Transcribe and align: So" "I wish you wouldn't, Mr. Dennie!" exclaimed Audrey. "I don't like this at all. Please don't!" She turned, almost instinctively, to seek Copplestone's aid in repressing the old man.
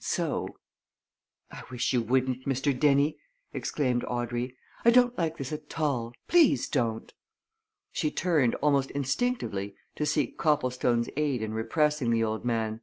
So" 0.00 0.54
"I 1.50 1.64
wish 1.72 1.92
you 1.92 2.00
wouldn't, 2.02 2.46
Mr. 2.46 2.72
Dennie!" 2.72 3.18
exclaimed 3.52 4.04
Audrey. 4.06 4.56
"I 4.84 4.92
don't 4.92 5.18
like 5.18 5.38
this 5.38 5.52
at 5.52 5.80
all. 5.80 6.12
Please 6.28 6.68
don't!" 6.68 7.12
She 7.90 8.12
turned, 8.12 8.54
almost 8.62 8.92
instinctively, 8.92 9.74
to 9.96 10.06
seek 10.06 10.38
Copplestone's 10.38 11.10
aid 11.16 11.42
in 11.42 11.52
repressing 11.52 12.10
the 12.12 12.22
old 12.22 12.44
man. 12.44 12.80